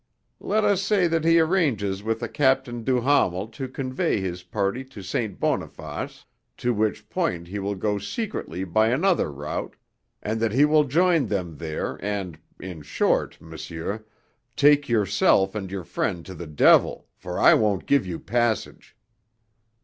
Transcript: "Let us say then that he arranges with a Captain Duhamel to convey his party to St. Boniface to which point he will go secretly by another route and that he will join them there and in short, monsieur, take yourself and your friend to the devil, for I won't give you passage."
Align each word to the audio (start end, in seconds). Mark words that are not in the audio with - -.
"Let 0.39 0.63
us 0.63 0.81
say 0.81 1.01
then 1.05 1.21
that 1.21 1.27
he 1.29 1.39
arranges 1.39 2.01
with 2.01 2.23
a 2.23 2.27
Captain 2.27 2.83
Duhamel 2.83 3.49
to 3.49 3.67
convey 3.67 4.19
his 4.19 4.41
party 4.41 4.83
to 4.85 5.03
St. 5.03 5.39
Boniface 5.39 6.25
to 6.57 6.73
which 6.73 7.07
point 7.07 7.47
he 7.49 7.59
will 7.59 7.75
go 7.75 7.99
secretly 7.99 8.63
by 8.63 8.87
another 8.87 9.31
route 9.31 9.75
and 10.23 10.39
that 10.39 10.53
he 10.53 10.65
will 10.65 10.85
join 10.85 11.27
them 11.27 11.57
there 11.57 12.03
and 12.03 12.39
in 12.59 12.81
short, 12.81 13.39
monsieur, 13.39 14.03
take 14.55 14.89
yourself 14.89 15.53
and 15.53 15.69
your 15.69 15.83
friend 15.83 16.25
to 16.25 16.33
the 16.33 16.47
devil, 16.47 17.05
for 17.15 17.37
I 17.37 17.53
won't 17.53 17.85
give 17.85 18.03
you 18.07 18.17
passage." 18.17 18.97